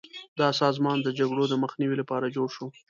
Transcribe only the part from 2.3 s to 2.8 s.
جوړ شو.